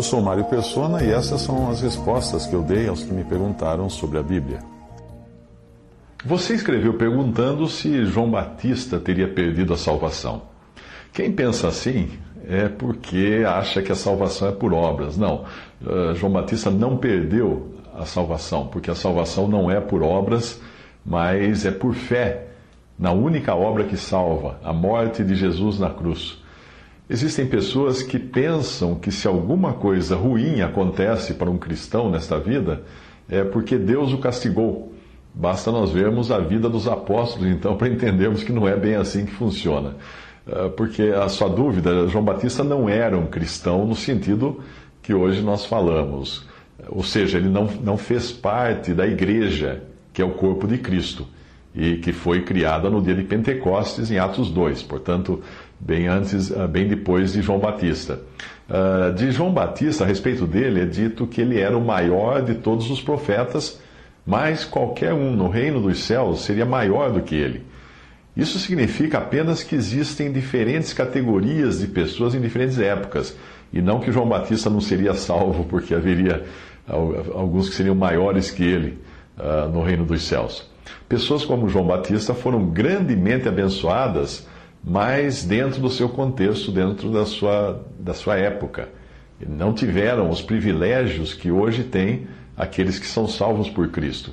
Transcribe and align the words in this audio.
Eu 0.00 0.04
sou 0.04 0.22
Mário 0.22 0.46
Persona 0.46 1.04
e 1.04 1.10
essas 1.10 1.42
são 1.42 1.68
as 1.68 1.82
respostas 1.82 2.46
que 2.46 2.54
eu 2.54 2.62
dei 2.62 2.88
aos 2.88 3.02
que 3.02 3.12
me 3.12 3.22
perguntaram 3.22 3.90
sobre 3.90 4.16
a 4.18 4.22
Bíblia. 4.22 4.60
Você 6.24 6.54
escreveu 6.54 6.94
perguntando 6.94 7.68
se 7.68 8.06
João 8.06 8.30
Batista 8.30 8.98
teria 8.98 9.28
perdido 9.28 9.74
a 9.74 9.76
salvação. 9.76 10.44
Quem 11.12 11.30
pensa 11.30 11.68
assim 11.68 12.08
é 12.48 12.66
porque 12.66 13.44
acha 13.46 13.82
que 13.82 13.92
a 13.92 13.94
salvação 13.94 14.48
é 14.48 14.52
por 14.52 14.72
obras. 14.72 15.18
Não, 15.18 15.44
uh, 15.82 16.14
João 16.14 16.32
Batista 16.32 16.70
não 16.70 16.96
perdeu 16.96 17.74
a 17.94 18.06
salvação, 18.06 18.68
porque 18.68 18.90
a 18.90 18.94
salvação 18.94 19.48
não 19.48 19.70
é 19.70 19.82
por 19.82 20.02
obras, 20.02 20.58
mas 21.04 21.66
é 21.66 21.70
por 21.70 21.92
fé 21.92 22.46
na 22.98 23.12
única 23.12 23.54
obra 23.54 23.84
que 23.84 23.98
salva, 23.98 24.58
a 24.64 24.72
morte 24.72 25.22
de 25.22 25.34
Jesus 25.34 25.78
na 25.78 25.90
cruz. 25.90 26.39
Existem 27.12 27.44
pessoas 27.44 28.04
que 28.04 28.20
pensam 28.20 28.94
que 28.94 29.10
se 29.10 29.26
alguma 29.26 29.72
coisa 29.72 30.14
ruim 30.14 30.60
acontece 30.60 31.34
para 31.34 31.50
um 31.50 31.58
cristão 31.58 32.08
nesta 32.08 32.38
vida, 32.38 32.82
é 33.28 33.42
porque 33.42 33.76
Deus 33.76 34.12
o 34.12 34.18
castigou. 34.18 34.94
Basta 35.34 35.72
nós 35.72 35.90
vermos 35.90 36.30
a 36.30 36.38
vida 36.38 36.68
dos 36.68 36.86
apóstolos, 36.86 37.50
então, 37.50 37.74
para 37.76 37.88
entendermos 37.88 38.44
que 38.44 38.52
não 38.52 38.68
é 38.68 38.76
bem 38.76 38.94
assim 38.94 39.26
que 39.26 39.32
funciona. 39.32 39.96
Eh, 40.46 40.68
porque 40.76 41.02
a 41.02 41.28
sua 41.28 41.48
dúvida, 41.48 42.06
João 42.06 42.22
Batista 42.22 42.62
não 42.62 42.88
era 42.88 43.18
um 43.18 43.26
cristão 43.26 43.84
no 43.84 43.96
sentido 43.96 44.60
que 45.02 45.12
hoje 45.12 45.42
nós 45.42 45.64
falamos. 45.64 46.46
Ou 46.88 47.02
seja, 47.02 47.38
ele 47.38 47.48
não, 47.48 47.64
não 47.82 47.98
fez 47.98 48.30
parte 48.30 48.94
da 48.94 49.04
igreja, 49.04 49.82
que 50.12 50.22
é 50.22 50.24
o 50.24 50.30
corpo 50.30 50.64
de 50.64 50.78
Cristo, 50.78 51.26
e 51.74 51.96
que 51.96 52.12
foi 52.12 52.42
criada 52.42 52.90
no 52.90 53.00
dia 53.00 53.14
de 53.14 53.22
Pentecostes, 53.22 54.10
em 54.10 54.18
Atos 54.18 54.50
2, 54.50 54.82
portanto, 54.82 55.40
bem 55.78 56.08
antes, 56.08 56.50
eh, 56.50 56.66
bem 56.66 56.88
depois 56.88 57.32
de 57.32 57.42
João 57.42 57.58
Batista. 57.58 58.20
Eh, 58.68 59.12
de 59.12 59.30
João 59.30 59.52
Batista, 59.52 60.04
a 60.04 60.06
respeito 60.06 60.46
dele, 60.46 60.80
é 60.80 60.84
dito 60.86 61.26
que 61.26 61.40
ele 61.40 61.58
era 61.58 61.76
o 61.76 61.84
maior 61.84 62.42
de 62.42 62.54
todos 62.54 62.90
os 62.90 63.00
profetas, 63.00 63.80
mas 64.26 64.64
qualquer 64.64 65.12
um 65.12 65.32
no 65.34 65.48
reino 65.48 65.80
dos 65.80 66.02
céus 66.04 66.42
seria 66.42 66.66
maior 66.66 67.12
do 67.12 67.22
que 67.22 67.34
ele. 67.34 67.62
Isso 68.36 68.58
significa 68.58 69.18
apenas 69.18 69.62
que 69.62 69.74
existem 69.74 70.32
diferentes 70.32 70.92
categorias 70.92 71.80
de 71.80 71.86
pessoas 71.86 72.34
em 72.34 72.40
diferentes 72.40 72.78
épocas, 72.78 73.36
e 73.72 73.80
não 73.80 74.00
que 74.00 74.12
João 74.12 74.28
Batista 74.28 74.70
não 74.70 74.80
seria 74.80 75.14
salvo 75.14 75.64
porque 75.64 75.94
haveria 75.94 76.44
alguns 76.86 77.68
que 77.68 77.74
seriam 77.74 77.94
maiores 77.94 78.50
que 78.50 78.64
ele 78.64 78.98
uh, 79.38 79.68
no 79.68 79.82
reino 79.82 80.04
dos 80.04 80.22
céus. 80.22 80.68
Pessoas 81.08 81.44
como 81.44 81.68
João 81.68 81.86
Batista 81.86 82.34
foram 82.34 82.66
grandemente 82.66 83.48
abençoadas, 83.48 84.46
mas 84.82 85.44
dentro 85.44 85.80
do 85.80 85.90
seu 85.90 86.08
contexto, 86.08 86.70
dentro 86.70 87.10
da 87.10 87.24
sua, 87.24 87.84
da 87.98 88.14
sua 88.14 88.36
época. 88.36 88.88
Não 89.46 89.72
tiveram 89.72 90.30
os 90.30 90.42
privilégios 90.42 91.34
que 91.34 91.50
hoje 91.50 91.84
têm 91.84 92.26
aqueles 92.56 92.98
que 92.98 93.06
são 93.06 93.26
salvos 93.26 93.68
por 93.70 93.88
Cristo 93.88 94.32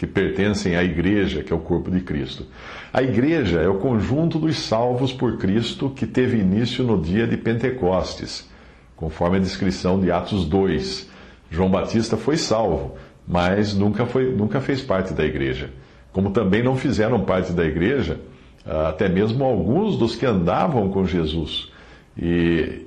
que 0.00 0.06
pertencem 0.06 0.76
à 0.76 0.82
igreja, 0.82 1.42
que 1.42 1.52
é 1.52 1.56
o 1.56 1.60
corpo 1.60 1.90
de 1.90 2.00
Cristo. 2.00 2.46
A 2.90 3.02
igreja 3.02 3.60
é 3.60 3.68
o 3.68 3.80
conjunto 3.80 4.38
dos 4.38 4.58
salvos 4.58 5.12
por 5.12 5.36
Cristo 5.36 5.90
que 5.90 6.06
teve 6.06 6.38
início 6.38 6.82
no 6.82 6.98
dia 6.98 7.26
de 7.26 7.36
Pentecostes, 7.36 8.48
conforme 8.96 9.36
a 9.36 9.40
descrição 9.40 10.00
de 10.00 10.10
Atos 10.10 10.46
2. 10.46 11.06
João 11.50 11.70
Batista 11.70 12.16
foi 12.16 12.38
salvo, 12.38 12.94
mas 13.26 13.74
nunca, 13.74 14.06
foi, 14.06 14.32
nunca 14.32 14.60
fez 14.60 14.80
parte 14.82 15.12
da 15.14 15.24
igreja. 15.24 15.70
Como 16.12 16.30
também 16.30 16.62
não 16.62 16.76
fizeram 16.76 17.20
parte 17.20 17.52
da 17.52 17.64
igreja, 17.64 18.18
até 18.64 19.08
mesmo 19.08 19.44
alguns 19.44 19.96
dos 19.96 20.16
que 20.16 20.26
andavam 20.26 20.88
com 20.90 21.04
Jesus 21.06 21.70
e, 22.16 22.86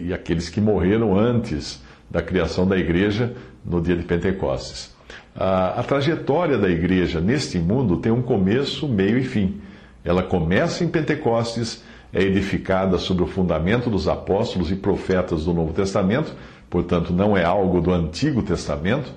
e 0.00 0.12
aqueles 0.12 0.48
que 0.48 0.60
morreram 0.60 1.18
antes 1.18 1.82
da 2.10 2.22
criação 2.22 2.66
da 2.66 2.76
igreja 2.76 3.32
no 3.64 3.80
dia 3.80 3.96
de 3.96 4.02
Pentecostes. 4.02 4.94
A, 5.34 5.80
a 5.80 5.82
trajetória 5.82 6.58
da 6.58 6.68
igreja 6.68 7.20
neste 7.20 7.58
mundo 7.58 7.96
tem 7.96 8.12
um 8.12 8.22
começo, 8.22 8.86
meio 8.86 9.18
e 9.18 9.22
fim. 9.22 9.60
Ela 10.04 10.22
começa 10.22 10.84
em 10.84 10.88
Pentecostes, 10.88 11.82
é 12.12 12.22
edificada 12.22 12.98
sobre 12.98 13.22
o 13.24 13.26
fundamento 13.26 13.88
dos 13.88 14.08
apóstolos 14.08 14.70
e 14.70 14.76
profetas 14.76 15.44
do 15.46 15.54
Novo 15.54 15.72
Testamento, 15.72 16.34
portanto, 16.68 17.12
não 17.12 17.36
é 17.36 17.44
algo 17.44 17.80
do 17.80 17.92
Antigo 17.92 18.42
Testamento, 18.42 19.10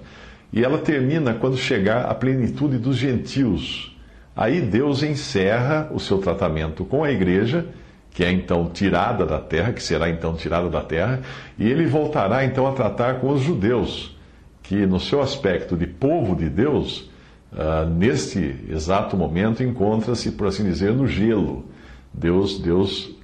e 0.56 0.64
ela 0.64 0.78
termina 0.78 1.34
quando 1.34 1.58
chegar 1.58 2.06
à 2.06 2.16
plenitude 2.16 2.78
dos 2.78 2.96
gentios. 2.96 3.94
Aí 4.34 4.62
Deus 4.62 5.04
encerra 5.04 5.90
o 5.94 6.00
seu 6.00 6.18
tratamento 6.20 6.86
com 6.86 7.04
a 7.04 7.12
igreja, 7.12 7.66
que 8.12 8.24
é 8.24 8.32
então 8.32 8.70
tirada 8.70 9.26
da 9.26 9.38
terra, 9.38 9.74
que 9.74 9.84
será 9.84 10.10
então 10.10 10.34
tirada 10.34 10.70
da 10.70 10.82
terra, 10.82 11.22
e 11.60 11.70
ele 11.70 11.86
voltará 11.86 12.46
então 12.46 12.66
a 12.66 12.72
tratar 12.72 13.16
com 13.16 13.30
os 13.30 13.42
judeus 13.42 14.18
que, 14.64 14.86
no 14.86 15.00
seu 15.00 15.22
aspecto 15.22 15.76
de 15.76 15.86
povo 15.86 16.34
de 16.36 16.50
Deus, 16.50 17.12
uh, 17.52 17.88
neste 17.90 18.56
exato 18.70 19.18
momento 19.18 19.62
encontra-se, 19.62 20.32
por 20.32 20.48
assim 20.48 20.64
dizer, 20.64 20.94
no 20.94 21.06
gelo. 21.06 21.66
Deus, 22.14 22.60
Deus 22.60 23.16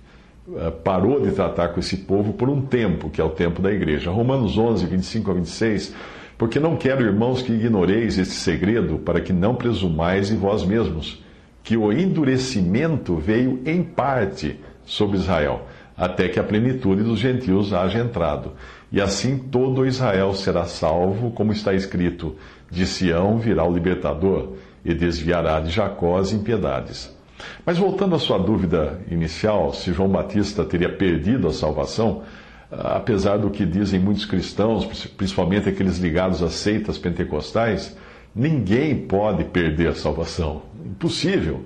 uh, 0.48 0.72
parou 0.84 1.22
de 1.22 1.32
tratar 1.32 1.70
com 1.70 1.80
esse 1.80 1.98
povo 1.98 2.34
por 2.34 2.50
um 2.50 2.62
tempo, 2.62 3.10
que 3.10 3.22
é 3.22 3.24
o 3.24 3.30
tempo 3.30 3.62
da 3.62 3.72
igreja. 3.72 4.12
Romanos 4.12 4.58
11, 4.58 4.86
25 4.86 5.32
a 5.32 5.34
26. 5.34 5.96
Porque 6.42 6.60
não 6.60 6.76
quero, 6.76 7.04
irmãos, 7.04 7.44
que 7.44 7.54
ignoreis 7.54 8.18
este 8.18 8.34
segredo, 8.34 8.98
para 8.98 9.22
que 9.22 9.32
não 9.32 9.54
presumais 9.54 10.32
em 10.32 10.38
vós 10.38 10.66
mesmos, 10.66 11.24
que 11.64 11.78
o 11.78 11.94
endurecimento 11.94 13.16
veio 13.16 13.62
em 13.64 13.84
parte 13.84 14.60
sobre 14.84 15.18
Israel 15.18 15.68
até 15.96 16.28
que 16.28 16.40
a 16.40 16.44
plenitude 16.44 17.04
dos 17.04 17.20
gentios 17.20 17.74
haja 17.74 18.00
entrado. 18.00 18.54
E 18.92 19.00
assim 19.00 19.38
todo 19.38 19.86
Israel 19.86 20.34
será 20.34 20.66
salvo, 20.66 21.30
como 21.30 21.52
está 21.52 21.76
escrito: 21.76 22.36
de 22.72 22.88
Sião 22.88 23.38
virá 23.38 23.64
o 23.64 23.72
libertador, 23.72 24.54
e 24.84 24.96
desviará 24.96 25.60
de 25.60 25.70
Jacó 25.70 26.18
as 26.18 26.34
impiedades. 26.34 27.16
Mas 27.64 27.78
voltando 27.78 28.16
à 28.16 28.20
sua 28.20 28.40
dúvida 28.40 29.00
inicial, 29.12 29.76
se 29.76 29.94
João 29.94 30.10
Batista 30.10 30.66
teria 30.66 30.90
perdido 30.90 31.48
a 31.48 31.54
salvação, 31.54 32.24
apesar 32.72 33.38
do 33.38 33.50
que 33.50 33.66
dizem 33.66 34.00
muitos 34.00 34.26
cristãos, 34.26 34.86
principalmente 35.18 35.68
aqueles 35.68 35.98
ligados 35.98 36.42
às 36.42 36.54
seitas 36.54 36.98
pentecostais, 36.98 37.96
ninguém 38.34 38.96
pode 38.96 39.44
perder 39.44 39.90
a 39.90 39.96
salvação. 39.96 40.62
Impossível. 40.86 41.66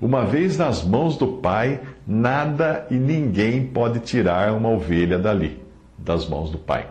Uma 0.00 0.24
vez 0.24 0.56
nas 0.56 0.82
mãos 0.82 1.16
do 1.16 1.26
Pai, 1.26 1.80
nada 2.06 2.86
e 2.90 2.94
ninguém 2.94 3.66
pode 3.66 4.00
tirar 4.00 4.52
uma 4.52 4.70
ovelha 4.70 5.18
dali, 5.18 5.60
das 5.98 6.28
mãos 6.28 6.50
do 6.50 6.58
Pai. 6.58 6.88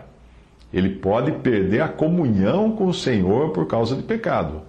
Ele 0.72 0.90
pode 0.90 1.32
perder 1.32 1.80
a 1.80 1.88
comunhão 1.88 2.72
com 2.72 2.86
o 2.86 2.94
Senhor 2.94 3.50
por 3.50 3.66
causa 3.66 3.94
de 3.96 4.02
pecado, 4.02 4.62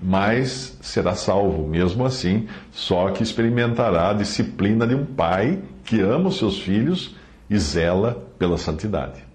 mas 0.00 0.76
será 0.80 1.14
salvo 1.14 1.66
mesmo 1.66 2.04
assim, 2.04 2.46
só 2.72 3.10
que 3.10 3.22
experimentará 3.22 4.10
a 4.10 4.14
disciplina 4.14 4.86
de 4.86 4.94
um 4.94 5.04
pai 5.04 5.60
que 5.84 6.00
ama 6.00 6.28
os 6.28 6.38
seus 6.38 6.60
filhos 6.60 7.16
e 7.50 7.58
zela 7.58 8.32
pela 8.38 8.56
santidade. 8.56 9.29